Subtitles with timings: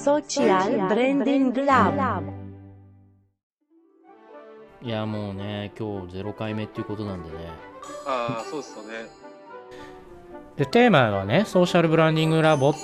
[0.00, 2.22] Social Branding Lab
[4.82, 7.36] いやもうね今日0回目っていうことなんでね
[8.06, 9.10] ああ、そうですよね。
[10.56, 12.74] でテーマがねソーシャルブランディングラボっ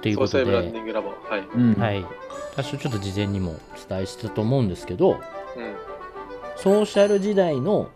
[0.00, 1.08] ていうソーことシャルブランデでィングラボ。
[1.08, 1.40] はい。
[1.40, 1.74] うん。
[1.74, 2.06] はい
[2.52, 5.18] 私ちょっと事前にもお伝えしてたと思うんですけどうん。
[6.56, 7.90] ソーシャル時代の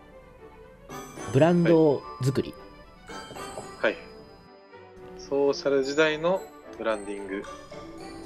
[1.32, 2.52] ブランド作り、
[3.80, 3.96] はい。
[5.16, 6.42] ソーシャル時代の
[6.76, 7.42] ブランディング。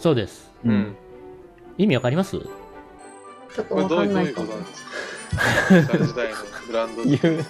[0.04, 0.50] そうです。
[0.66, 0.94] うん。
[1.78, 2.32] 意味わかります？
[2.32, 2.46] ちょっ
[3.54, 4.90] とこれわどういうどういうかんないかもことなんですか？
[5.38, 6.36] ソーシャル時代の
[6.66, 7.44] ブランド作りっていうの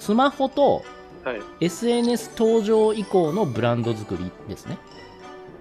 [0.00, 0.82] スマホと
[1.24, 1.30] は。
[1.30, 1.42] はい。
[1.60, 4.78] SNS 登場以降のブランド作りですね。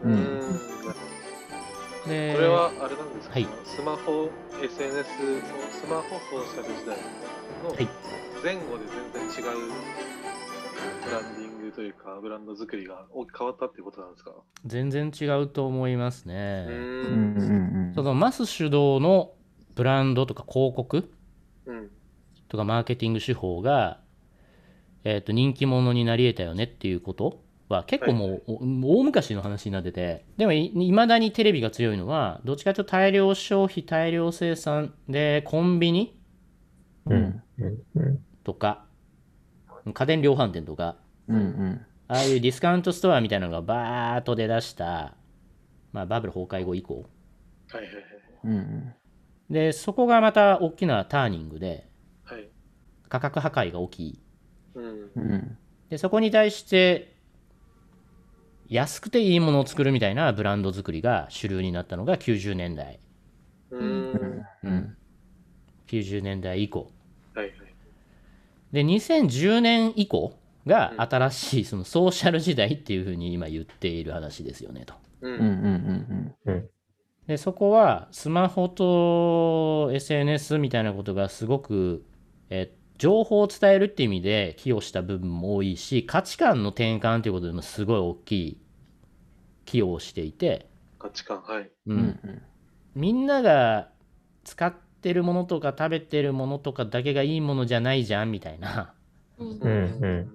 [0.03, 0.15] ううん。
[0.15, 0.39] ん。
[2.07, 3.47] でそれはあれなんですか、はい。
[3.65, 4.31] スマホ、
[4.63, 5.05] SNS、
[5.79, 6.97] スマホソーシャル時代
[7.63, 7.87] のはい。
[8.43, 9.59] 前後で全然違う
[11.03, 14.31] ブランディングというか、ブランド作りが大きく変わったっていうことなんですか？
[14.65, 19.33] 全然違うと思いますうね、そのマス主導の
[19.75, 21.09] ブランドとか広告
[21.65, 21.89] うん。
[22.47, 23.99] とかマーケティング手法が、
[25.03, 36.17] えー、と人気者になり得たよねっていうことは結構もう、お大昔の話になっててでもいいまだにテレビが強いのはどっちかというと大量消費大量生産でコンビニ
[37.07, 37.41] うん。
[38.43, 38.84] とか
[39.93, 40.97] 家電量販店とか
[41.27, 45.15] うんうんああいうディスカウントストアみたいなのがバーッと出だした、
[45.91, 47.05] まあ、バブル崩壊後以降
[47.69, 47.93] はいはい
[48.45, 48.93] うん
[49.49, 51.87] でそこがまた大きなターニングで
[52.23, 52.39] はい。
[52.39, 52.49] はい。
[53.09, 54.19] 価格破壊が起き
[54.75, 55.11] うん。
[55.15, 55.57] うん
[55.89, 57.15] でそこに対して
[58.67, 62.99] 安くていいものを作るみたいなブランド作りが主流になったのが90年代
[63.69, 64.45] うーん。
[64.63, 64.97] うん
[65.87, 67.04] 90年代以降はいはい。
[68.75, 70.33] で2010年以降
[70.67, 74.95] が新しいそのソーシャル時代っていうふうに今言っている話ですよねと。
[75.21, 75.29] う。
[75.29, 76.69] うんんうん
[77.25, 82.05] でそこはスマホと SNS みたいなことがすごく、
[82.51, 88.61] え情報を伝えるっていう意味で寄与した部分も多いし価値観の転換ということでもすごい大きい
[89.65, 90.69] 寄与をしていて、
[90.99, 91.71] 価値観、はい。
[91.87, 92.41] うんうんうん。
[92.93, 93.89] みんなが
[94.43, 98.91] 使ってるものとか食べてるものとかだけがいいものじゃないじゃんみたいな。
[99.37, 99.59] うんうん。
[99.61, 100.31] うん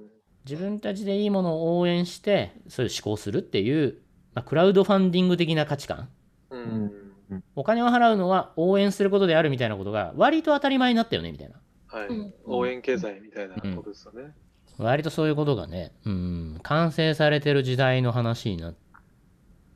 [0.47, 3.99] 自分たちでいいものを応援してそういう思考するっていう、
[4.33, 6.09] まあ、クラウドファンディング的な価値観。
[6.51, 6.93] うん。
[7.55, 11.61] お金を払うのは応援することであるみたいなことが割と当たり前になったよねみたいな。
[11.89, 12.09] はい。
[12.09, 12.35] うん。
[12.47, 14.33] 応援経済みたいなことですよね。
[14.79, 18.75] 割とそういうことがねうん完成されてる時代の話になっ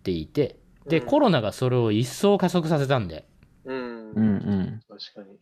[0.04, 1.06] ていてで、うん。
[1.06, 3.26] コロナがそれを一層加速させたんで。
[3.64, 4.10] うん。
[4.12, 5.38] うんうん確かに。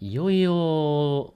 [0.00, 1.34] いよいよ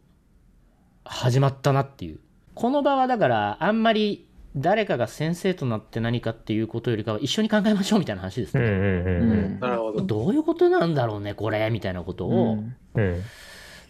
[1.04, 2.20] 始まったなっていう。
[2.54, 9.24] この場はだからあんまり誰かが先生となって何かっていうことよりかは一緒に考えましょうみたいな話ですね、うんうんう
[9.56, 10.02] んなるほど。
[10.02, 12.76] どういうことなんだろうねこれみたいなことを、うん。
[12.94, 13.22] うん。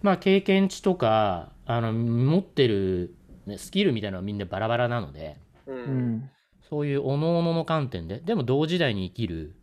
[0.03, 3.15] まあ経験値とかあの持ってる、
[3.47, 5.37] ね、スキルみたいなのはみんなバラバラなので。
[5.67, 5.73] う。
[5.73, 6.31] うんん。
[6.71, 8.21] そういう各々の観点で。
[8.21, 9.55] でも同時代に生きる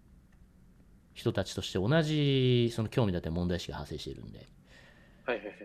[1.22, 4.48] 人たちとして同じその興味だったり問題意識が発生しているんで
[5.26, 5.56] はいはいはい。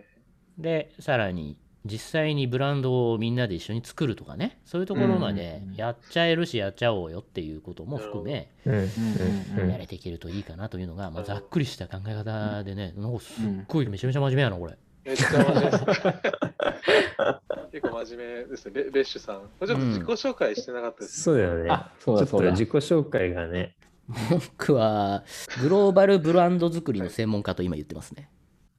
[0.57, 14.77] でさらに実際にブランドをみんなで一緒に作るとかねそういうところまでうんやっちゃえるしやっちゃおうよっていうことも含めうんうんうんやれていけるといいかなというのが、まあ、ざっくりした考え方でねなんかすっうんごいめちゃめちゃ真面目やなこれ。
[15.05, 15.85] めっちゃ真面目です。
[17.71, 18.71] 結構真面目ですね。
[18.71, 19.35] ベベッシュさん。
[19.37, 21.21] これちょっと自己紹介してなかったです。
[21.21, 21.69] そうだよね。
[21.69, 23.75] あそうだちょそうだっと自己紹介がね。
[24.29, 25.23] 僕は
[25.61, 28.29] グローバルブランド作りの専門家と今言ってますね。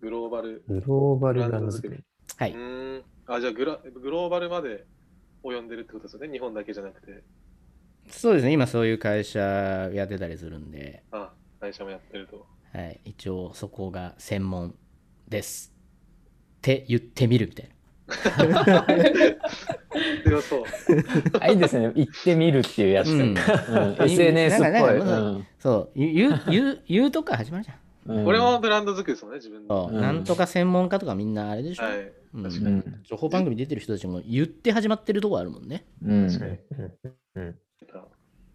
[0.01, 0.63] グローバル。
[0.69, 2.03] グローバルブラランド作り。
[2.37, 2.53] はい。
[2.53, 3.03] うーん。
[3.27, 4.87] あ、じゃあグラグローバルまで
[5.43, 6.31] 及んでるってことですよね？
[6.31, 7.23] 日本だけじゃなくて。
[8.09, 9.39] そうですね、今そういう会社
[9.93, 12.47] やってたりするんで、あ、会社もやってると。
[12.73, 14.75] はい、一応そこが専門
[15.29, 15.75] です。
[16.57, 18.87] って言ってみるみたいな。
[20.29, 20.63] 強そう。
[21.41, 23.37] あいいですね行ってみるっていうやつうんうん
[24.01, 27.77] SNS っぽいそう、言う、言う、言うとか始まるじゃん。
[27.77, 29.91] うんこれもブランド作りですもんね、自分の。
[29.91, 31.85] なんとか専門家とかみんなあれでしょ。
[31.85, 32.13] はい。
[32.35, 32.75] うん確かに。
[32.77, 35.85] うん情報番組出てる人たちも言って始まってるとこあるもんね。
[36.03, 36.59] うん確かに。
[37.37, 37.55] うん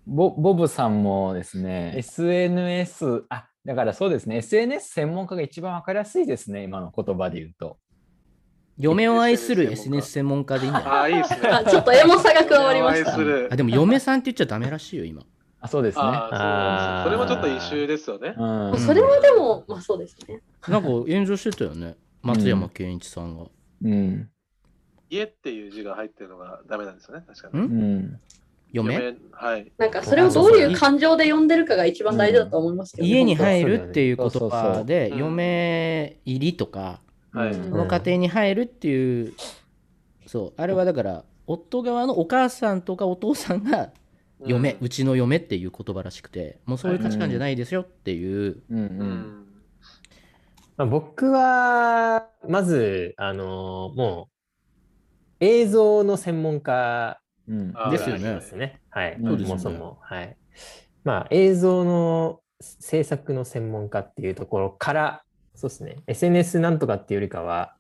[0.06, 7.78] ボボブさんもですね、SNS、あだからそうですね、SNS 専門家が一番わかりやすいですね、今の言葉で言うと。
[8.80, 11.14] 嫁を愛する SNS 専門家でいいんじゃない？
[11.14, 11.50] あ、いいですね。
[11.50, 15.22] あちょっとエモさが加わりましたあでも嫁さんって言っちゃダメらしいよ、今。
[15.62, 16.02] あ、そうですね。
[16.04, 18.34] あーそれもちょっと異種ですよね。
[18.38, 20.42] うん、それはでも、まあそうですね。
[20.68, 21.96] なんか炎上してたよね。
[22.22, 23.46] 松山ケンイチさんが。
[23.84, 24.30] うん。
[25.10, 28.02] 家っていう字が入ってるのがダメなんですよね、確かん？
[28.02, 28.10] に。
[28.72, 28.96] 嫁？
[28.98, 29.16] はい。
[29.32, 29.72] はい。
[29.78, 37.00] なんかそれをどういう感情で読んでるかが一番大事だと思いますけど、ね家に本入るっていう言葉でうん嫁入りとか
[37.34, 37.58] はい。
[37.58, 39.34] の家庭に入るっていう
[40.28, 43.92] そうあれはだから夫側のお母さんとかお父さんが
[44.46, 49.44] 嫁、うちの嫁っていう言葉らしくてもうそういう価値観じゃないですよっていう、うんううんん。
[50.76, 54.30] まあ、僕は、まず、あのーも
[55.40, 58.82] う、映像の専門家うんですよね。
[58.90, 59.20] はい。
[59.24, 59.98] そうですよねそもそも。
[60.02, 60.36] はい。
[61.04, 65.24] まあ、映像の制作の専門家っていうところから、
[65.56, 65.98] そうですね。
[66.08, 67.76] SNS なんとかっていうよりかは、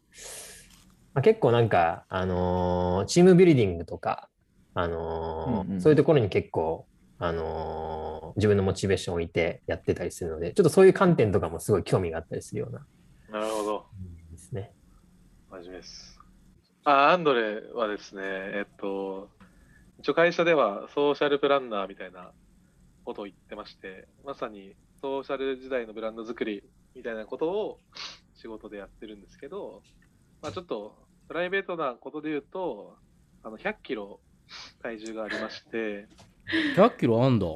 [1.13, 4.29] まあ、結構なんか、あのーチームビルディングとか、
[4.73, 6.87] あのーうんうんそういうところに結構、
[7.19, 12.85] あのー自分のモチベーションを置いてやってたりするので、ちょっとそういう観点とかもすごい興味があったりするような
[13.29, 13.85] なるほど。
[14.31, 14.71] ですね。
[15.51, 16.19] 真面目です。
[16.83, 19.29] あ、アンドレはですね、えっと、
[19.99, 22.31] 一応会社ではソーシャルプランナーみたいな
[23.05, 26.63] ことを言ってまして、まさにソーシャル時代のブランド作り
[26.95, 27.79] みたいなことを
[28.35, 29.81] 仕事でやってるんですけど、
[30.41, 30.95] まあちょっと
[31.27, 32.97] プライベートなことで言うと、
[33.43, 34.19] あの100キロ
[34.81, 36.07] 体重がありまして、
[36.75, 37.47] 100キロあんだ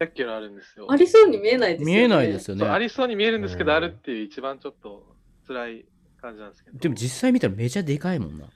[0.00, 0.86] 100キロあるんですよ。
[0.90, 1.94] ありそうに見えないですよね。
[1.94, 5.16] 見えないですよねありそうに見えるんですけど、うんあるっていう一番ちょっと
[5.46, 5.86] 辛い
[6.20, 6.78] 感じなんですけど。
[6.78, 8.46] でも実際見たらめちゃでかいもんな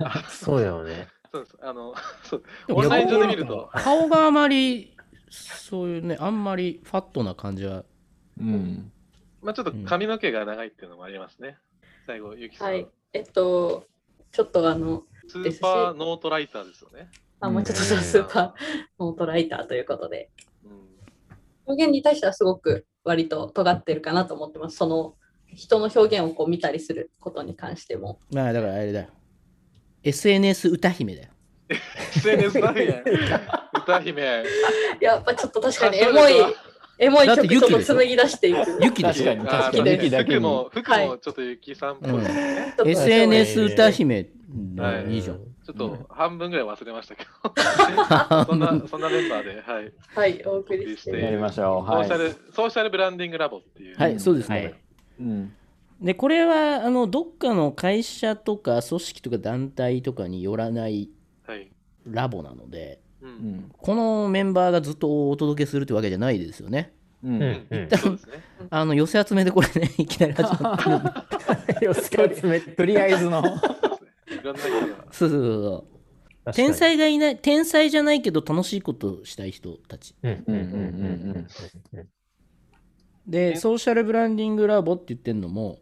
[0.00, 1.08] あ そうだよね。
[1.32, 1.56] そうです。
[1.60, 1.94] あの、
[2.24, 4.96] そうオンライン上で見ると、顔があまり
[5.28, 7.84] そういうねあんまりファットな感じは
[8.40, 8.92] うん
[9.42, 11.56] まあちょっと髪の毛が長いっていうのもありますね。
[12.06, 12.68] 最後、ゆきさん。
[12.68, 12.88] はい。
[13.12, 13.86] えっと、
[14.32, 17.08] ちょっっとあの、スーパーノートライターですよね。
[17.40, 18.52] あ、もうちょっとそうスーパー
[18.98, 20.30] ノートライターということで、
[20.64, 20.86] うん
[21.68, 24.76] 表現に対してはすごく割と尖ってるかなと思ってます。
[24.76, 25.16] その
[25.52, 28.20] 人の表現をこう見たりすることに関しても。
[28.32, 29.08] まあだからあれだよ
[30.04, 31.28] SNS 歌姫だよ
[32.14, 33.02] SNS 歌姫。
[33.74, 34.44] 歌姫。
[35.00, 36.34] やっぱちょっと確かにエモい
[36.98, 38.82] エモい曲ちょっと紡ぎ出していく。
[38.82, 39.24] ユキでしょ。
[39.24, 39.90] 確かにあ確かに。
[39.90, 41.94] ユユキだけも、服はいもちょっとゆきさん。
[41.94, 42.08] っぽ
[42.86, 44.28] い SNS 歌姫
[44.76, 45.36] はいいいじゃん。
[45.66, 48.44] ちょっと半分ぐらい忘れましたけど。
[48.46, 49.92] そんな、そんなメンバーで、はい。
[50.14, 51.20] はい、お送りして。
[51.20, 51.90] やりましょう。
[51.90, 52.28] はいソーシャ。
[52.28, 53.96] ル、ソーシャルブランディングラボっていう。
[53.96, 54.74] はいそうですね、はい
[55.20, 55.52] うん。
[56.00, 61.10] でこれはあのどっかの会社とか組織とか団体とかによらない。
[62.08, 63.30] ラボなのでう。
[63.30, 63.48] うん。
[63.56, 66.92] んこのメンバーがずっとお届けするってわけじゃないですよね。
[67.22, 67.38] ううん。
[67.38, 67.88] んうん。
[68.70, 71.80] あの寄せ集めでこれね いきなり始まってる。
[71.86, 72.60] 寄せ集め。
[72.60, 73.42] とりあえずの。
[73.42, 73.58] そう
[74.50, 76.52] そうそうそう。
[76.52, 80.14] 天才がいない天才じゃないけど楽しいことをしたい人たち。
[80.22, 81.46] うんうんうんうん
[81.94, 82.08] うん。
[83.26, 85.80] でソーシャルブランディングラボって言ってるのも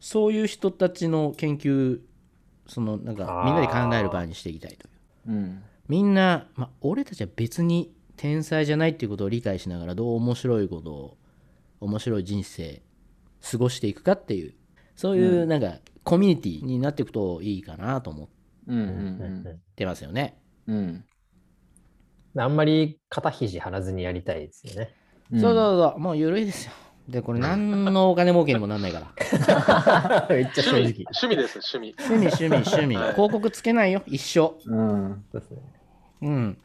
[0.00, 2.00] そういう人たちの研究
[2.66, 4.90] そのなんかみんなで考える場にしていきたいとい
[5.30, 5.32] う。
[5.32, 11.16] うんみんな、まあ、俺たちは別に天才じゃないっていうことを理解しながらどう面白いことを
[11.80, 12.82] 面白い人生
[13.50, 14.54] 過ごしていくかっていう
[14.96, 18.28] そういううなんかコミュニティになっていくといいかなと思っ
[19.76, 20.38] てますよね。
[20.66, 21.04] うんうん
[22.38, 24.94] あんまり肩肘張らずにやりたいですよね。
[25.32, 25.40] うん。
[25.40, 26.72] そうそうそうもう緩いですよ。
[27.08, 30.26] でこれ何のお金儲けにもなんないから。
[30.28, 30.82] めっちゃ正直。
[30.82, 31.94] 趣味です、趣味。
[31.98, 34.54] 趣味趣味趣味はい広告つけないよ一生。
[34.66, 35.24] うん。
[35.32, 35.75] そうですね。
[36.26, 36.58] うん。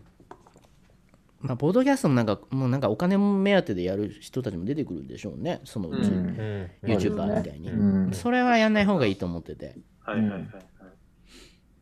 [1.42, 6.16] まあ、ボードキャストもなんか、もうなんかお金目当てでやる人たちも出てくるんでしょうね、そのうち、うん。
[6.16, 6.92] うん。
[6.92, 7.72] YouTuber みたいに。
[7.72, 8.14] うん。
[8.14, 10.44] それはやんない方がいいと思ってて、はいはいはいはい。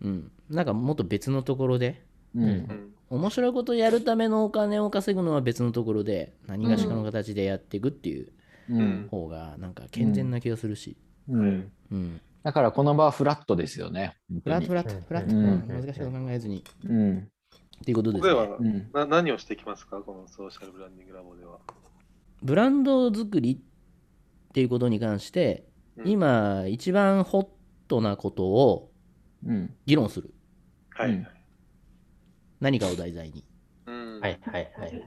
[0.03, 0.31] うん。
[0.49, 2.03] なんかもっと別のところで、
[2.35, 2.43] うん。
[2.43, 2.93] うん。
[3.09, 8.31] 面白いことやるためのお金を稼ぐのは別のところで、何がしかの形でやっていくっていう
[8.69, 9.07] うん。
[9.09, 10.95] 方が、なんか健全な気がするし、
[11.27, 11.71] うん。
[11.91, 12.21] うん。
[12.43, 14.15] だからこの場はフラットですよね。
[14.43, 16.63] フラットフラット、うんフラット、難しいこと考えずに。
[16.85, 17.29] うん。
[17.81, 18.31] っていうことですね。
[18.33, 18.89] うん。
[18.93, 20.01] な何をしていきますか？
[20.01, 21.59] このソーシャルブランディングラボでは。
[22.41, 25.65] ブランド作りっていうことに関して、
[25.97, 27.47] うん今一番ホッ
[27.89, 28.91] トなことを
[29.45, 29.73] うん。
[29.85, 30.33] 議論する
[30.91, 31.11] はい。
[31.11, 31.27] うん
[32.61, 33.43] 何かを題材に
[33.85, 35.03] うんはいはいはいはい。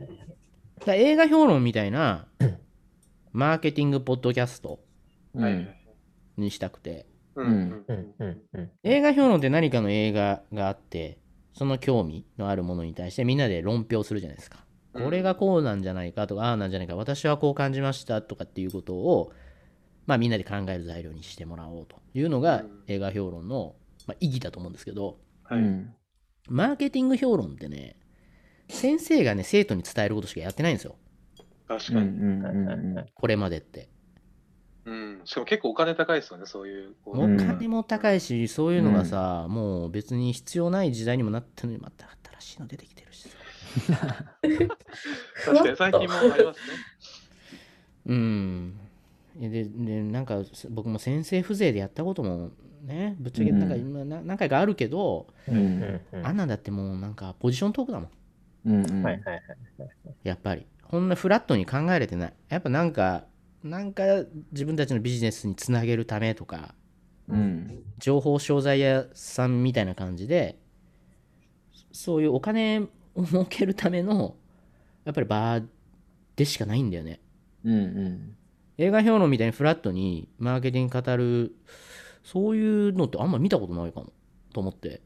[0.86, 2.26] だ映画評論みたいな
[3.32, 4.80] マーケティングポッドキャスト。
[6.36, 8.70] にしたくてうんうんうんうん。
[8.82, 11.18] 映画評論って何かの映画があって
[11.54, 19.32] その興味のあるものに対してみんなで論評するじゃないですかうんこれがこうなんじゃないかとかああなんじゃないか私はこう感じましたとかっていうことを
[20.06, 23.74] まあみんなで考える材料にしてもらおうというのがうん映画評論の
[24.06, 25.60] まあ意義だと思うんですけどはい。
[25.60, 25.94] うん。
[26.48, 27.96] マーケティング評論ってね、
[28.68, 30.96] 先生がね、生徒に伝えることしかやってないんですよ。
[31.68, 31.76] うん。
[31.76, 32.06] う確かに。
[32.06, 32.22] ん。
[32.22, 33.06] うん。
[33.14, 33.88] これまでって。
[35.22, 35.26] うん。
[35.26, 36.94] しかも結構お金高いですよね、そういう。
[37.06, 42.06] おん金も高いし、そういうのがさ、もう別に必要ない時代にもなったのに、また
[42.40, 43.30] 新しいの出てきてるしさ。
[45.44, 46.74] 確かに最近もありますね。
[48.06, 48.78] うん。
[49.36, 52.50] で、でなんか僕も先生風情でやったことも
[52.82, 58.10] ね、ぶっちゃけなんか今な何回かあるけど、うんうんうんあんなんだってもうなんかポジショントークだもん。
[58.66, 59.42] うんうんはいはいはい。
[60.22, 60.66] やっぱり。
[60.92, 62.32] こんなフラットに考えれてない。
[62.50, 63.24] やっぱなんか、
[63.62, 64.02] なんか
[64.52, 66.74] 自分たちのビジネスにつなげるためとか、
[67.28, 70.58] うん情報商材屋さんみたいな感じで、
[71.92, 72.80] そういうお金
[73.14, 74.36] を儲けるための、
[75.04, 75.60] やっぱり場
[76.36, 77.20] でしかないんだよね。
[77.64, 77.76] うんう
[78.08, 78.36] ん
[78.78, 81.54] 映画評論みたいにフラットにマーケティング語る、
[82.24, 84.12] そういうのってあんま見たことないかも、
[84.52, 85.00] と思って。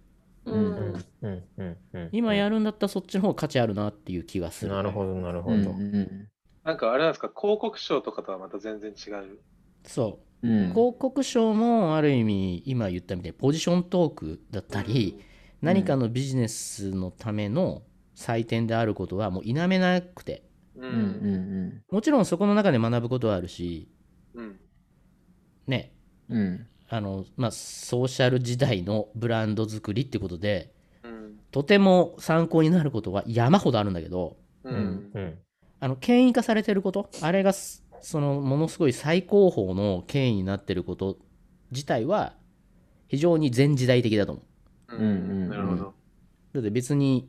[0.47, 1.05] ううんん。
[1.23, 4.73] うんうんうん今やるんだったらそっちの方が価値あるなっていう気がする。
[4.73, 5.71] なるほど、なるほうんど。
[5.73, 6.29] うん
[6.67, 9.39] なんかあれなんですか、広告賞とかとはまた全然違う？
[9.85, 10.49] そう。
[10.49, 15.19] うん広告賞もある意味今言ったみたいにポジショントークだったり、
[15.63, 20.43] 何かのビジネスのための祭典であることはもう否めなくて
[20.75, 20.81] う。
[20.81, 23.89] うんうんもちろんそこの中で学ぶことはあるし
[24.35, 24.61] うん。
[25.69, 25.93] ね
[26.29, 31.39] うんうんあのまあソーシャル時代のブランド作りってことでうん。
[31.53, 34.69] とても参考になることは山ほどあるんだけどう。
[34.69, 35.39] うんんうん
[35.80, 41.18] あの権威化されてることあれがすそのものすごい最高峰の権威になってること
[41.71, 42.35] 自体は
[43.09, 44.42] 非常に前時代的だと思
[44.88, 44.97] う。
[44.97, 45.95] うんうんなるほど。
[46.54, 47.28] だって別に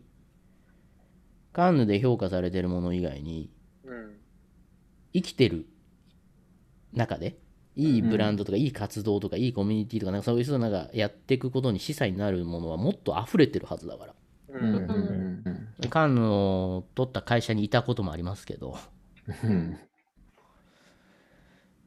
[1.51, 3.51] カンヌで評価されてるもの以外に
[3.83, 4.17] うん。
[5.13, 5.65] 生きてる
[6.93, 7.39] 中で
[7.75, 14.15] いいブランドとかいい活動とかいいコミュニティとかなんかそういう人がなんかやっていくことに示唆になるものはもっと溢れてるはずだから
[14.49, 14.57] う。
[14.57, 15.26] うんんうん
[15.87, 18.77] カンヌを取った会社にいたこともありますけど。
[19.43, 19.71] うん。
[19.73, 19.79] だ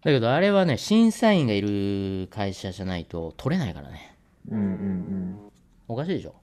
[0.05, 4.17] けどあれはね審査員がいる会社じゃないと取れないからね。
[4.49, 5.51] うんうん
[5.89, 6.35] おかしいでしょ。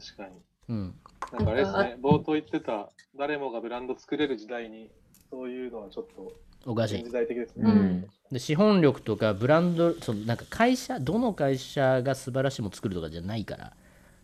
[0.00, 0.30] 確かに。
[0.68, 0.94] うん。
[1.32, 4.90] なんかあれですね、冒頭言ってた、誰もがブランド作れる時代に、
[5.30, 6.32] そういうのはちょっと
[6.64, 6.94] おかしい。
[6.94, 7.70] 前時代的ですね。
[7.70, 7.78] うん。
[7.78, 8.08] うん。
[8.30, 13.72] で資本力とかブランドそのなんか会社どの会社が素晴らしいもの作るとかじゃないから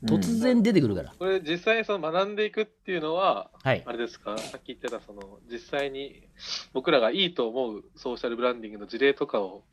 [0.05, 3.83] 突然出てくるから、これ実際にその学んでいくっていうのは、はい。
[3.87, 6.29] あれですか、さっき言ってたその実際に
[6.73, 9.65] 僕らがいいと思うソーシャルブランディングの事例とかを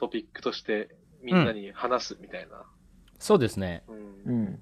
[0.00, 2.64] トピックとしてみんなに話すみたいな。
[3.18, 3.84] そうですね。
[3.88, 4.32] うん。
[4.32, 4.58] うん。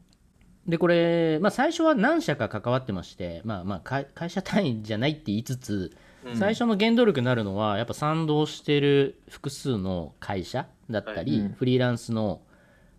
[0.66, 6.36] でこれ、まあ、最初は何社か関わってまして、まあ、まあ会会社単位じゃないって言いつつうん。
[6.36, 11.52] 最初の原動力になるのはやっぱ賛同してる複数の会社だったり、はいうん。
[11.54, 12.42] フリーランスの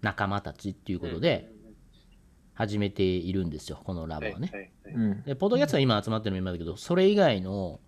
[0.01, 1.49] 仲間たちっていうことで
[2.53, 4.71] 始めているんですよこのラボはね。
[5.25, 7.79] でポッドキャストは今集まってるメンバーだけどそれ以外の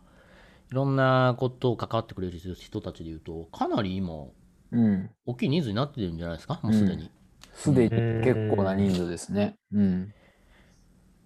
[0.72, 4.25] いろんなことを関わってくれる人たちでいうとかなり今
[4.72, 5.10] うん。
[5.25, 6.60] 大きい人数になってるんじゃないですか？
[6.63, 7.12] もうすでに。
[7.53, 7.89] すでに
[8.24, 9.55] 結構な人数ですね。
[9.72, 10.13] うん。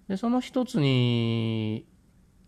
[0.10, 1.88] でその一つに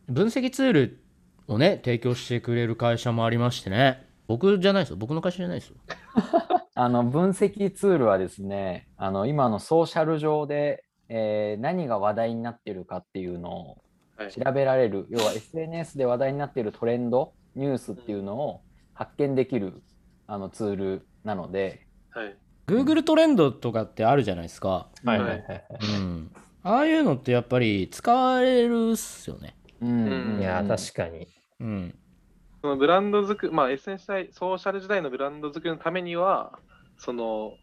[0.08, 1.04] 分析ツール
[1.48, 4.06] をね提供してくれる会社もありましてね。
[4.28, 4.98] 僕じゃないですよ。
[4.98, 5.76] 僕の会社じゃないですよ
[6.82, 13.78] あの分析ツールはですね、あの今のソーシャル上で、えー何が話題になっているかっていうのを
[14.16, 14.32] はい。
[14.32, 18.62] 調べられる、要は SNS で話題になっているトレンド、ニュースっていうのを
[18.94, 19.84] 発見できる
[20.26, 22.38] あのツールなので、はい。
[22.68, 25.40] Google トレンドとかってあるじゃないですか、はいはいはい。
[25.48, 25.64] はい。
[25.98, 26.32] うん、
[26.64, 29.58] ああいうのってやっぱり使われるっすよね。
[29.82, 30.36] うん。
[30.36, 30.40] うん。
[30.40, 31.28] いや、確かに。
[31.60, 31.99] うん
[32.62, 36.60] そのブランド作り、まあ SNS 時代、ソーシャル時代のブランド作りのためには、
[36.98, 37.54] その、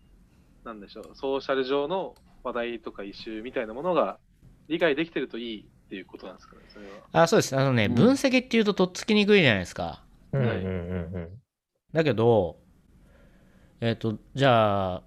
[0.64, 4.18] なんでしょう、ソーシャル上の話題とかイシューみたいなものが
[4.68, 7.22] 理解できてるといいっていうことなんですかね、それは。
[7.22, 7.56] あそうです。
[7.56, 7.94] あのね、うん。
[7.94, 10.02] 分析っていうととっつきにくいじゃないですか。
[10.32, 10.42] はい。
[10.42, 11.28] うんうんうん
[11.92, 12.58] だけど
[13.80, 15.02] えっ、とじゃあ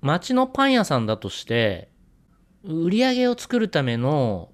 [0.00, 1.90] 町のパン屋さんだとして
[2.62, 4.52] 売り上げを作るための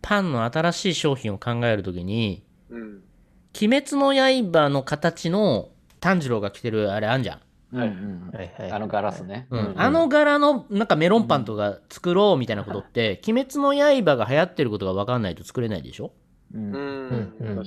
[0.00, 3.02] パンの新しい商品を考えるときにうん。
[3.56, 5.68] 「鬼滅の刃」の形の
[6.00, 7.40] 炭治郎が着てるあれあんじゃん、
[7.72, 8.30] うんうんうん。
[8.34, 8.72] はいはい。
[8.72, 9.46] あのガラスね。
[9.50, 16.12] うんあの柄のなんかメロンパンとか作ろうみたいなことって「鬼滅の刃」が流行ってることが分かんないと作れないでしょ？
[16.54, 17.64] うんううん。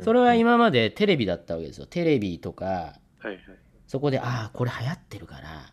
[0.00, 3.38] それは今までテレビだったわけですよテレビとかはいはい。
[3.86, 5.72] そこで、ああ、これ流行ってるから、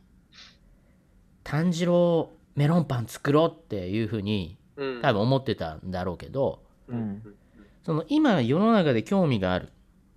[1.43, 5.01] 炭治郎メロンパン作ろうっていうふうにうん。
[5.01, 7.21] 多分思ってたんだろうけど、うん。
[7.81, 7.85] うん。
[7.85, 9.69] その今世の中で興味がある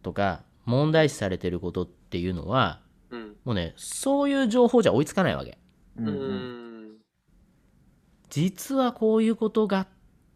[0.03, 2.81] とか、問題視されてることっていうのは、
[3.11, 3.37] うん。
[3.45, 5.59] もうね、そういう情報じゃ追いつかないわけ。
[5.99, 6.97] ううんうんん。
[8.31, 9.87] 実はこういうことが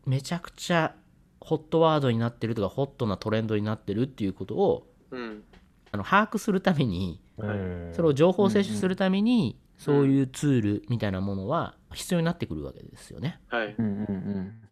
[0.06, 0.94] めちゃくちゃ
[1.40, 5.42] ホットワードになってるとか、ホットなトレンドになってるっていうことをうん。
[5.90, 13.40] あの把握するために、うんそれを情報摂取するために、そういうツールみたいなものは必要になってくるわけですよね。
[13.48, 13.74] はい。
[13.78, 14.67] うんうん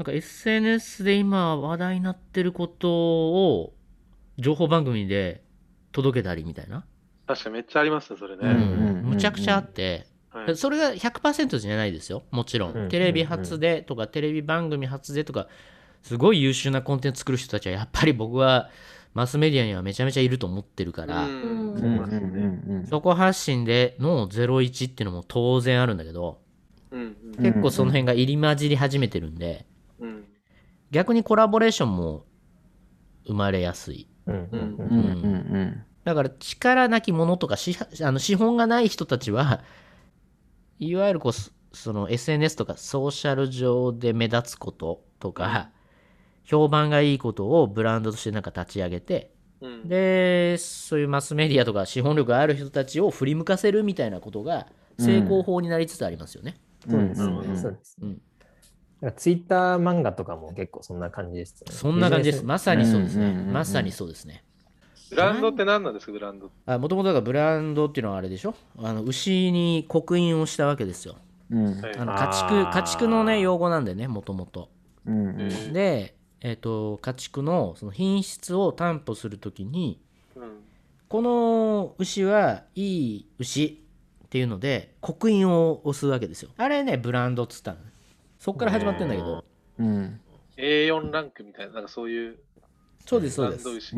[0.00, 3.74] なんか SNS で今話題になってることを
[4.38, 5.44] 情報番組で
[5.92, 6.86] 届けたりみたいな、
[7.26, 8.40] 確かめっちゃありますね、それね。
[8.44, 8.48] うん。
[8.48, 10.56] うんうんむちゃくちゃあって、はい。
[10.56, 12.88] それが100%じゃないですよもちろん、うん。
[12.88, 15.48] テレビ初でとかテレビ番組初でとか
[16.02, 18.70] すごい優秀なコンテンツ作る人たちはやっぱり僕は
[19.12, 21.28] マスメディアにはめちゃめちゃいると思ってるから、
[22.88, 26.40] そこ発信での01っていうのも当然あるんだけど
[26.90, 27.44] うんうん。
[27.44, 29.69] 結構その辺が入り混じり始めてるんでうん
[30.90, 32.26] 逆にコラボレーションも
[33.26, 34.08] 生まれやすい。
[34.26, 34.34] うん。
[34.34, 39.62] うんうんうんうんだから力なき者とかしあの資本がない人たちは
[40.78, 45.70] いわゆるこうそその SNS とかソーシャル上で目立つこととか、
[46.42, 49.88] 評判がいいことをブランドとしてなんか立ち上げてうん。
[49.88, 54.66] でそういうマスメディアとか資本力がある人たちを振り向かせるみたいなことが
[54.98, 56.60] 成功法になりつつありますよね。
[56.88, 57.50] そうですねうん。
[57.50, 57.56] うん。
[57.56, 57.96] そうです。
[58.00, 58.22] ねうん
[59.16, 61.72] ツイッター漫画とかも結構そんな感じですよね。
[61.74, 62.44] そんな感じです。
[62.44, 63.24] まさにそうですね。
[63.24, 64.44] うんうんうんうんまさにそうですね。
[65.10, 66.78] ブランドって何なんですか、ブランドって。
[66.78, 68.54] もともとだからブランドっていうのはあれでしょ？
[68.78, 71.16] あの牛に刻印をしたわけですよ。
[71.50, 74.68] うんはいあのあ家畜ー家畜のね用語なんでねもともと。
[75.72, 80.00] で、えっと家畜のその品質を担保するときに
[80.36, 80.58] うん
[81.08, 83.82] この牛はいい牛
[84.26, 86.50] っていうので刻印を押すわけですよ。
[86.56, 87.78] あれねブランドっつったの。
[88.40, 89.44] そっから始まってんだけど。
[89.78, 90.20] うん。
[90.56, 92.38] A4 ランクみたいな、なんかそういう。
[93.04, 93.94] そうですそうです。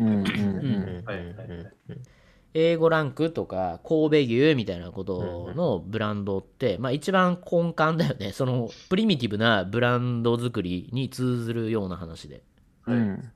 [2.53, 8.33] 英語ランクとか神戸牛みたいなことのブランドって、まあ一番根幹だよね。
[8.33, 12.43] そのプリミティブなブランド作りに通ずるような話で。
[12.85, 13.31] うん。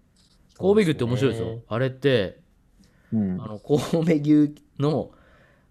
[0.58, 1.62] 神戸牛って面白いですよ。
[1.70, 2.42] あれって、
[3.14, 3.42] うん。
[3.42, 3.80] あの神
[4.22, 5.12] 戸牛の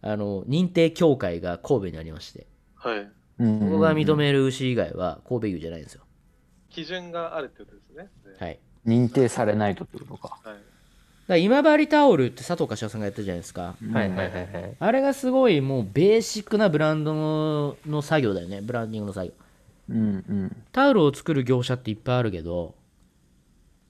[0.01, 3.11] あの認定協会が神戸にありまして、はい。
[3.39, 6.03] うんここが認める牛以外は神戸牛じゃないんですよ。
[6.71, 8.09] 基準があるってことですね。
[8.39, 8.59] はい。
[8.87, 10.39] 認定されないとってことか。
[10.43, 10.55] はい。
[10.55, 10.59] だか
[11.29, 13.75] ら今治タオルって佐藤柏さんがやったじゃないですか。
[13.93, 14.77] はいはいはいはい。
[14.79, 18.61] あれがすごいもうベーシックなブランドのの作業だよね。
[18.61, 19.33] ブランディングの作業。
[19.89, 22.75] うんうんタオルを作る業者っていっぱいあるけど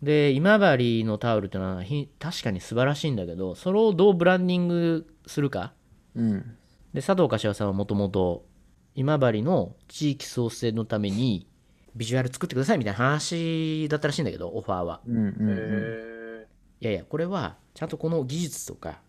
[0.02, 5.72] で今治のタオルってのはひ確かに素晴らしいんだけどそれをどうブランディングするか
[6.14, 6.56] うん
[6.92, 8.44] で佐藤柏さんはもともと
[8.96, 11.46] 今治の地域創生のために
[11.94, 15.00] ビジュアル作ってくださいみたいな話だったらしいんだけどオファーは。
[15.06, 15.37] うんうんうん。
[16.40, 16.46] え
[16.80, 19.00] いやいやこれはちゃんとこの技術とか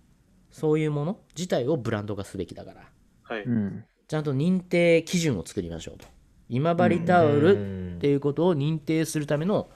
[0.51, 2.81] そういうもの自体をブランド化すべきだから。
[3.29, 3.43] ー、はい。
[3.43, 3.85] うん。
[4.07, 6.05] ちゃんと認定基準を作りましょうと。
[6.49, 7.95] 今治タオルうん。
[7.95, 9.69] っていうことを認定するための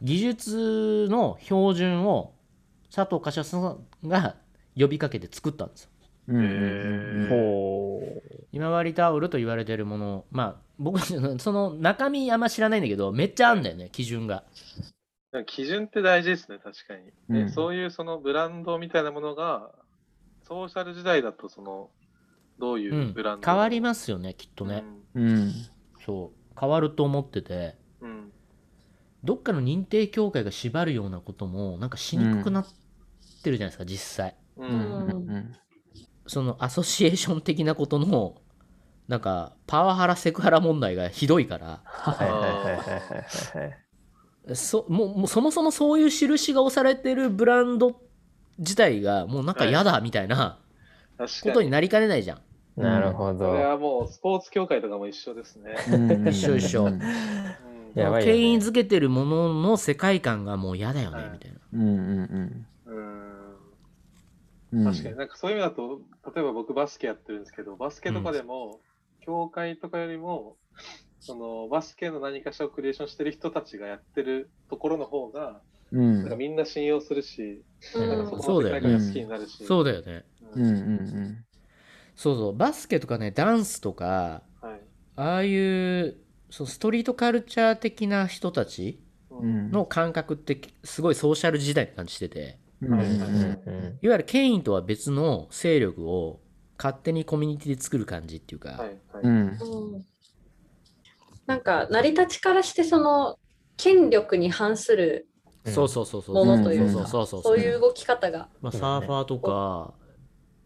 [0.00, 2.32] 技術の標準を
[2.94, 4.36] 佐藤柏さんが
[4.76, 5.89] 呼びかけて作ったんですよ。
[7.28, 8.22] ほう。
[8.52, 14.44] 今治タオルと言われてるものまあ僕その中身あんま知らないんだけどめっちゃあんだよね基準が。
[15.46, 17.04] 基準って大事ですね、確かに。
[17.28, 19.70] でうんそういうそのブランドみたいなものが、
[20.42, 21.90] ソーシャル時代だと、その、
[22.58, 24.82] どういううんブランド、変わりますよねきっとね。
[25.14, 25.52] うん
[26.04, 28.10] そう変わると思っててうん。
[28.10, 28.32] うん。
[29.22, 32.66] どっかの認定協会が縛るようなこともなんかしにくくなっ
[33.42, 34.36] てるじゃないですか、実際。
[34.56, 34.64] う。
[34.64, 35.56] うんんうん
[36.30, 38.36] そのアソシエーション的なことの
[39.08, 42.76] なんかパワハラセクハラ問題がひどいからはいはいはいはいは
[43.58, 43.68] い
[44.46, 44.56] はい。
[44.56, 48.00] そもうもうそもそもそういう印が押されてるブランド
[48.58, 50.60] 自体がもうなんか嫌だみたいな。
[51.18, 52.80] ことになりかねないじゃん。
[52.80, 53.50] なるほど。
[53.50, 55.74] これはもうスポーツ協会とかも一緒ですね。
[55.90, 57.02] うん一緒一緒うんうん
[57.96, 61.58] やばいよね権威づけてるものの世界観がもう嫌だよねはいみたいな。
[61.72, 62.66] うんうんうんうん
[64.70, 66.00] 確かになんかそういう意味だと、
[66.34, 68.80] 例えば僕バスケやってるんですけど、バスケとかでも、
[69.20, 70.56] 協会とかよりも、
[71.18, 75.60] そのバスケの何かしらをクリエーションしてる人たちがやってるところの方が、
[75.92, 76.22] うん。
[76.22, 77.62] なんかみんな信用するし、
[77.96, 78.08] うん。
[78.08, 78.80] なんかそこそうだよね。
[78.80, 79.66] の世界観が好きになるし。
[79.66, 80.24] そうだよね。
[80.54, 80.62] うん。
[80.62, 81.44] うん
[82.20, 84.80] そうそうバスケとかねダンスとかはい。
[85.16, 86.16] ああいう
[86.50, 96.40] そうストリートカルチャー的な人たちの感覚ってすごいソーシャル時代って感じしててうんはいうんうんうんいわゆる権威とは別の勢力を
[96.78, 98.78] 勝手にコミュニティで作る感じっていうか、はい。
[99.12, 99.22] はい。
[99.22, 100.04] うんうん
[101.46, 103.36] なんか成り立ちからしてその
[103.76, 105.26] 権力に反する
[105.64, 109.94] そうそうそうそうものというかそういう動き方がまあ、サーファーとか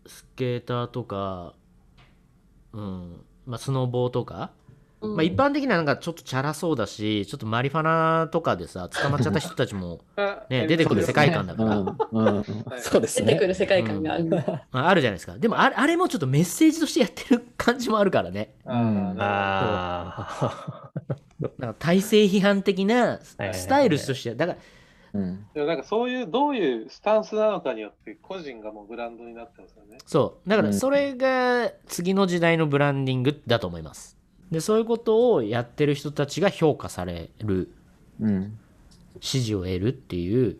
[0.07, 1.55] スケーターとか
[2.75, 4.53] うんまあスノボーとか
[5.05, 5.17] うん。
[5.17, 10.01] まあ、一般的にはなんかちょっとチャラそうだしちょっとマリファナとかでさ捕まっちゃった人たちも、
[10.51, 12.45] ね、出てくる世界観だから、
[12.79, 13.27] そうですね。
[13.27, 14.25] 出てくる世界観がある。
[14.25, 14.41] ま
[14.87, 15.39] あ、あるじゃないですか。
[15.39, 18.55] でもあれあれもちょっとメッセージとしてやってる感じもあるからね。
[18.65, 19.17] うん。
[19.19, 20.91] あ
[21.59, 24.59] なんか体制批判的なスタイルとしてだから
[25.15, 25.47] うん。
[25.55, 29.99] でもなんかそういう、どういうスタンスなのかによって、個人がもうブランドになってますよね。
[30.07, 30.49] そう。
[30.49, 30.75] だからうん。
[30.75, 34.19] それが次の時代のブランディングだと思います
[34.51, 37.73] でそういうことをやってる人たちが評価される
[38.21, 38.59] うん。
[39.21, 40.57] 支持を得るっていう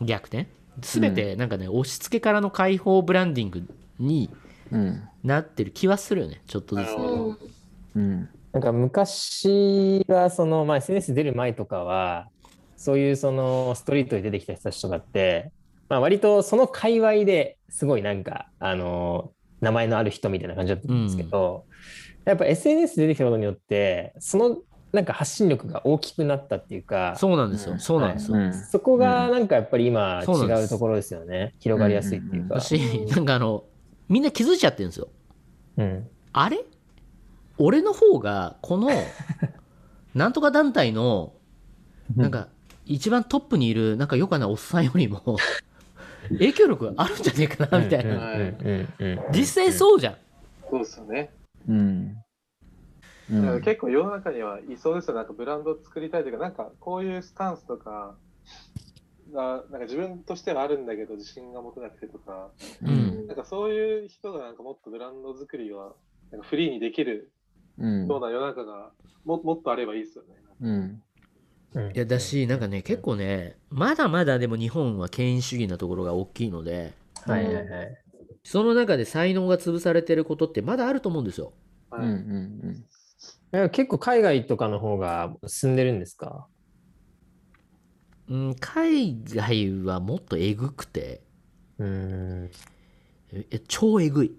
[0.00, 0.48] 逆転。
[0.78, 3.62] 全てなんかね、押し付けからの解放ブランディング
[3.98, 4.30] に
[4.70, 5.02] うん。
[5.24, 6.40] なってる気はするよね。
[6.46, 6.86] ちょっとずつ。
[6.86, 7.50] ね
[7.96, 8.28] うん。
[8.52, 12.28] なんか昔はその、まあ、SNS 出る前とかは
[12.76, 15.52] そういうそのストリートで出てきた人たちとかって、
[15.88, 21.64] まあ、割とその界隈ですごいなんかあの名前のある人みたいな感じだったんですけど、
[22.24, 24.58] やっぱ SNS 出てきたことによってその
[24.92, 27.78] なんか発信力が大きくなったっていうかそうなんですよ、うん。
[27.78, 28.52] そうなんですよ、うん。
[28.52, 30.32] そこがなんかやっぱり今違
[30.64, 31.54] うところですよね。
[31.60, 32.56] 広がりやすいっていうか。
[32.56, 33.64] だしなんかあの
[34.08, 35.08] みんな気づいちゃってるんですよ。
[35.78, 36.08] うん。
[36.32, 36.64] あれ？
[37.58, 38.90] 俺の方がこの
[40.14, 41.34] なんとか団体の
[42.16, 42.48] なんか
[42.84, 45.22] 一番トップにいるなんかよくないおっさんよりも
[46.30, 48.34] 影響力あるんじゃねえかなみたいな、
[49.30, 50.16] 実際そうじゃん、
[50.68, 51.30] そうですよね。
[51.68, 52.16] うん。
[53.30, 55.14] うだか結構世の中にはいそうですよ。
[55.14, 58.16] なんかブランドを作りたいというか、なんかこういうスタンスとか
[59.32, 62.50] が、なんか自分としてはあるんだけど自信が持てなくてとか、
[62.82, 63.26] うん。
[63.26, 65.92] なんかそういう人がなんかもっとブランド作りは
[66.32, 67.30] なんかフリーにできる
[67.78, 68.08] うん。
[68.08, 68.90] ような世の中が
[69.24, 70.30] ももっとあればいいですよね。
[70.62, 71.02] うん。
[71.74, 71.94] うん。
[71.94, 76.92] いやだしなんかね結構ねまだまだでも日本は権威主義なところが大きいので
[77.26, 78.09] はいはいはい。
[78.42, 81.52] その中で才能が潰されてることってまだあると思うんですよ。
[81.90, 82.06] はい。
[82.06, 82.84] うんうん
[83.52, 86.46] いや結構海外とかの方が進んでるんですか？
[88.28, 91.20] うん海外はもっとえぐくて。
[91.78, 91.86] うー
[92.44, 92.50] ん。
[93.32, 94.32] え超えぐい。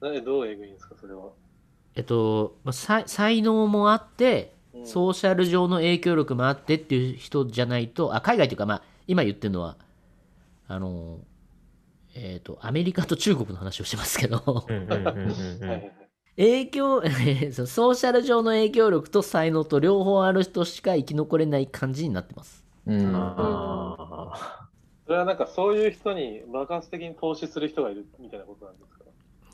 [0.00, 1.30] などうえぐいんですか、それは？
[1.94, 4.86] えっと、まあ、才才能もあってうん。
[4.86, 9.78] ソーシャル上の影響力もあってっていう人じゃないとあ海外というか、まあ、今言ってるのは
[10.68, 11.20] あの
[12.18, 14.66] えっ、とアメリカと中国の話をしてますけど。
[16.38, 17.00] 影響
[17.66, 22.62] ソーシャル上の影響力と才能と両方ある人しか生き残れない感じになってます。
[22.86, 23.12] うん。
[23.14, 24.60] あ
[25.06, 29.04] それはなんかそういう人に爆発的に投資する人がいるみたいなことなんですか？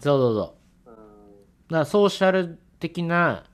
[0.00, 0.54] そうそうそ
[0.86, 0.90] う。
[0.90, 0.96] うん。
[0.96, 3.44] だからソーシャル的な、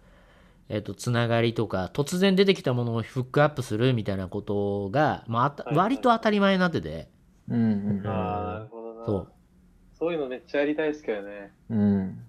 [0.70, 5.84] えっとつながりとか突然出てきたものをフックアップするみたいなことが、まああたはいはい。
[5.84, 7.10] 割と当たり前になってて。
[7.50, 8.77] うんなるほどな。
[9.08, 9.28] そう。
[9.98, 10.12] そう。
[10.12, 11.52] いうのめっちゃやりたいですけどね。
[11.70, 12.24] うん。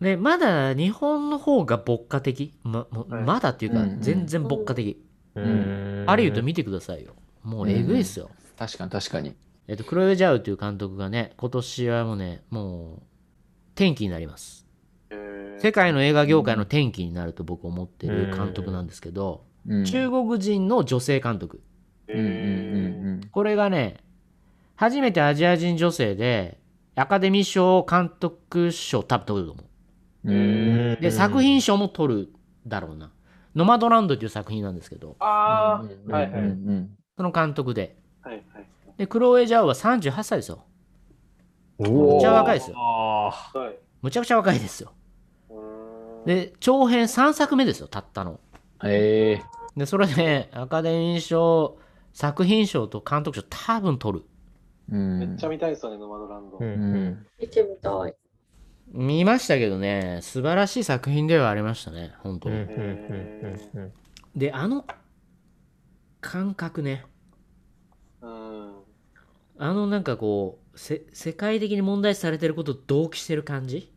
[0.00, 2.54] でまだ日本の方が牧歌的？
[2.62, 3.22] まもはい。
[3.22, 4.00] まだっていうかうんうん。
[4.00, 6.06] 全然牧歌的、ーうん。
[6.06, 7.14] ハリウッド見てくださいよ。
[7.42, 9.34] もうえぐいっすよ、確かに確かに。
[9.68, 13.02] えっとクロエ・ジャウという監督がね今年はもうねもう
[13.74, 14.66] 転機になります。
[15.58, 19.84] 世界の映画業界の転機になると僕思ってる監督なんですけど、うん。
[19.84, 21.62] 中国人の女性監督。
[22.08, 22.28] うんうんう
[23.24, 23.28] ん。
[23.30, 23.96] これがね
[24.76, 26.58] 初めてアジア人女性で
[26.94, 29.66] アカデミー賞監督賞多分取ると思う。
[31.00, 32.32] で作品賞も取る
[32.66, 33.12] だろうな。
[33.54, 35.16] ノマドランドっていう作品なんですけど。
[35.18, 36.40] ああ、うんはいはい。
[36.40, 37.96] うんその監督で。
[38.22, 38.66] はいはい。
[38.98, 40.64] でクロエ・ジャウは38歳ですよ。
[41.78, 42.76] めめっちゃ若いですよ。
[42.76, 43.32] は
[43.72, 43.78] い。
[44.02, 44.92] むちゃくちゃ若いですよ。
[46.26, 48.40] で長編3作目ですよたったの。
[48.84, 49.42] へえ
[49.76, 51.78] でそれでアカデミー賞
[52.12, 54.24] 作品賞と監督賞多分取る
[54.90, 55.18] うん。
[55.18, 56.58] めっちゃ見たいですよね、ノマドランド。
[56.58, 56.64] うん。
[56.64, 58.14] ううんん見てみたい。
[58.88, 62.66] 見ましたけどね素晴らしい作品ではありましたね本当に、
[64.36, 64.84] であの
[66.20, 67.04] 感覚ね。
[68.20, 68.74] うん。
[69.58, 73.92] あのなんかこうせ世界的に問題視されてることを同期してる感じ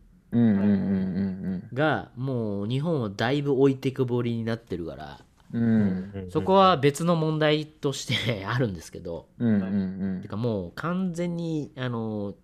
[1.73, 5.63] がもう日本はだいぶ置いてくぼりになってるからうん。
[5.63, 9.27] うんうんそこは別の問題として あるんですけど。
[9.39, 12.35] うんうんてかもう完全にあの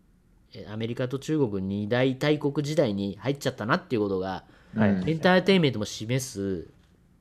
[0.54, 4.92] えアメリカと中国二大大国時代に入っちゃったなっていうことがはい。
[4.92, 6.68] うんエンターテインメントも示す、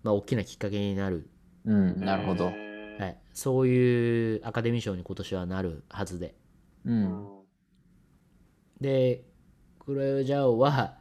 [0.03, 1.29] まあ、大きなきっかけになる、
[1.65, 2.47] うんなるほど。
[2.47, 2.51] は
[3.09, 6.35] い、そういうアカデミー賞に今年はなるはずで。
[6.85, 7.03] ううん。
[7.05, 7.29] ん
[8.81, 9.25] で
[9.79, 10.97] クロエ・ジャオは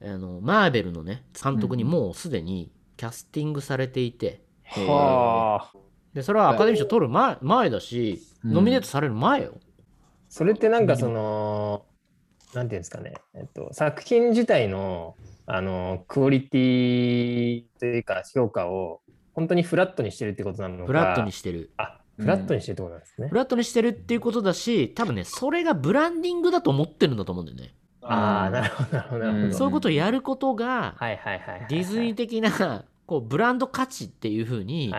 [0.00, 5.76] あのマーベルのね監督にもうすでにキャスティングされていて、はあ
[6.14, 9.54] でそれはアカデミー賞取る前前だし、うんノミネートされる前よ
[10.28, 11.84] それってなんかその、
[12.54, 19.00] なんていうんですかね、えっと、作品自体のあの、クオリティというか評価を
[19.34, 20.86] 本当にフラットにしてるってことなのか。
[20.86, 21.72] フラットにしてる。
[21.78, 23.28] あ、フラットにしてるってことなんですね。
[23.30, 27.74] フラットにしてるっていうことだし、多分ね、それがブランディングだと思ってるんだと思うんだよね。
[28.02, 30.96] ああ、なるほど、なるほど、そういうことをやることが。
[31.00, 34.90] ディズニー的な、こう、ブランド価値っていうふうに。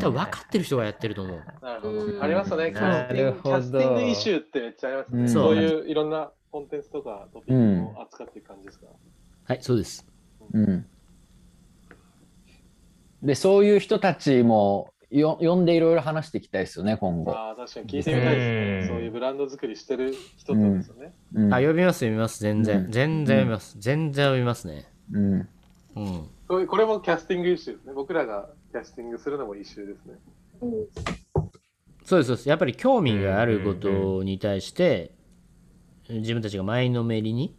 [0.00, 1.42] 多分分かってる人がやってると思う。
[1.62, 2.04] なるほど。
[2.04, 2.72] うんありますよね。
[2.72, 5.20] キャスティング、キなるほどャスティングイシューってめっちゃありますね。
[5.22, 8.86] うんそういういろんなコンテンツとかトピックを扱っていく感じですか？
[9.44, 10.06] はい、そうです。
[10.52, 10.86] うん。
[13.22, 17.32] で、そういう人たちもよ呼んでいろいろ話していきたいですよね、今後。
[17.32, 18.80] ああ、確かに聞いてみたいですね。
[18.82, 21.14] うんそういうブランド作りしてる人とですよね。
[21.34, 22.84] うんあ、呼びます、呼びます、全然。
[22.84, 23.76] うん全然呼びます。
[23.78, 24.86] 全然呼びますね。
[25.12, 25.48] うん。
[25.96, 26.28] うん。
[26.48, 27.92] これこれもキャスティングイシューですね。
[27.92, 30.14] 僕らがキャスティングするのもイシューですね。
[32.04, 32.48] そうです、そうです。
[32.48, 35.12] やっぱり興味があることに対して、
[36.08, 37.56] 自分たちが前のめりに、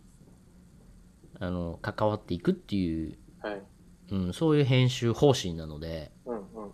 [1.40, 3.62] あの、関わっていくっていう、はい。
[4.10, 6.72] うん、そういう編集方針なので、うんうんうんうん。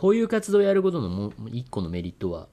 [0.00, 2.48] こういう活動をやることのもう一個のメリットは、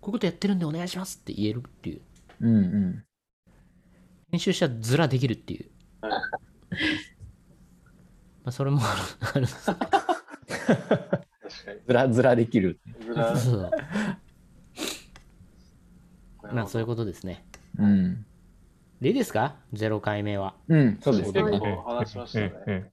[0.00, 2.00] こういうことやってるんでお願いしますって言えるっていう。
[2.40, 3.04] うんうん。
[4.32, 5.70] 編集者ずらできるっていう。
[6.08, 6.20] はい
[8.44, 10.12] まあ、それもあるんです確か
[11.72, 11.80] に。
[11.86, 12.78] ずらずらできる。
[13.36, 13.70] そう
[16.52, 17.44] まあそういうことですね。
[17.78, 18.26] うん。
[19.00, 20.54] でいいですか ?0 回目は。
[20.68, 21.58] うん、そうです結ね。
[21.58, 22.90] 構話しましたうね。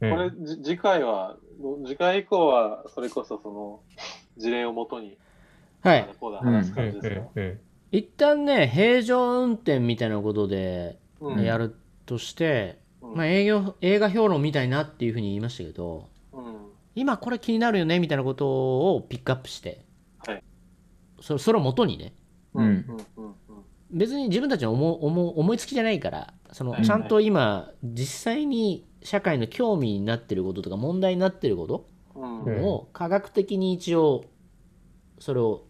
[0.00, 1.36] これ、じ次回は、
[1.84, 3.80] 次回以降は、それこそその
[4.36, 5.16] 事例をもとに、
[5.82, 6.08] はい。
[6.18, 7.58] こうだ話すうん感じです
[7.90, 11.76] 一旦ね、平常運転みたいなことでうんやる
[12.08, 13.14] として、うん。
[13.16, 16.72] まあ営業、映画評論みたいなっていうふうに言いましたけど、うん。
[16.94, 19.84] 今これ気になるよねみたいなことをピックアップして、
[20.26, 20.42] はい。
[21.20, 22.14] そそれを元にね、
[22.54, 22.84] うん。
[23.90, 26.84] 別に自分たちの思思思いつきじゃないからそのはい。
[26.84, 34.24] ちゃんと今実際に社会の興味になってることとか問題になってることを科学的に一応
[35.18, 35.64] それを、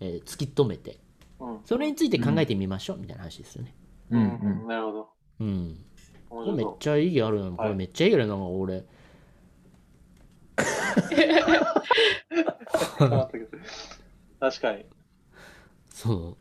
[0.00, 0.98] えー突き止めて
[1.38, 1.60] うん。
[1.64, 3.74] それについて考えてみましょうみたいな話ですよね。
[4.10, 4.40] ううんん。
[4.62, 4.68] うん。
[4.68, 5.08] なるほど。
[5.40, 5.84] うん。
[6.28, 7.56] これめっちゃ意義あるな。
[7.56, 8.36] これめっちゃ意義あるな。
[8.36, 8.84] なんか俺。
[14.40, 14.84] 確かに。
[15.88, 16.36] そう。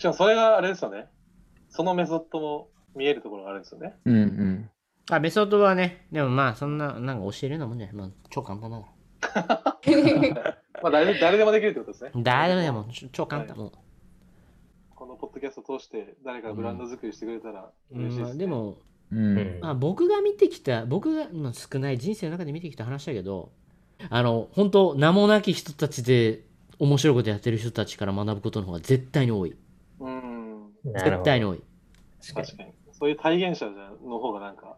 [0.00, 1.08] しかもそれがあれですよね。
[1.68, 3.94] そのメソッドも見えるところがあるんですよね。
[4.04, 4.70] うんうん。
[5.10, 7.96] あ、メソッドはね、でもまあそんな、なんか教えるようなもんじゃない。
[7.96, 8.86] まあ超簡単だか
[10.82, 12.10] まあ誰で誰でもできるってことですね。
[12.14, 12.22] ら。
[12.22, 13.56] 誰でもでも超簡単。
[13.56, 13.83] もこの
[15.26, 18.76] ポッドキャストを通して誰かがブランド作りしてくれたらう嬉しいです、ねまあで、も、
[19.12, 19.58] うん。
[19.60, 23.52] まあ、僕が見てきた、僕が、まあ、少ない人生の中で見てきた話だけど、
[24.10, 26.42] あの、本当名もなき人たちで
[26.78, 29.56] 面白いことやってる人たちから学ぶことの方が絶対に多い。
[30.00, 31.62] うん、絶対に多い。
[32.34, 32.72] 確かに。
[32.92, 34.76] そういう体現者じゃの方がなんか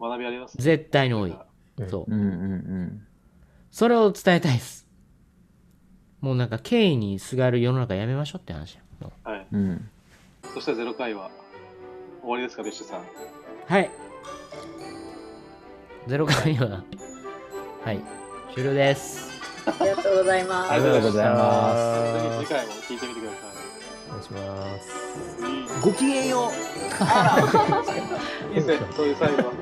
[0.00, 0.64] 学びありますね。
[0.64, 1.30] 絶対に多い。
[1.78, 2.12] うんそう。
[2.12, 3.06] うんうん
[3.70, 4.86] それを伝えたいです。
[6.20, 8.78] もうなんか権威にすがる世の中やめましょうって話
[9.22, 9.35] はい。
[9.52, 9.60] うん。
[9.60, 9.88] うん。
[10.54, 11.30] そして0回は
[12.22, 13.04] 終わりですか、ビッシュさん。
[13.66, 13.90] はい。
[16.06, 16.84] ゼロ回は、
[17.84, 18.00] はい、
[18.54, 19.28] 終了です。
[19.66, 20.72] ありがとうございます。
[20.72, 22.46] ありがとうございます。
[22.46, 23.38] 次回も聞いてみてくださ
[24.08, 25.06] お願いします。
[25.42, 25.82] い。
[25.82, 26.52] ごきげんよ
[28.50, 29.50] いいですね、そう いう最後は。
[29.50, 29.52] う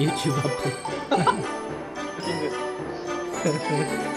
[0.00, 0.68] !YouTuber っぽ
[1.16, 1.22] い。
[2.40, 2.50] で
[4.10, 4.15] す。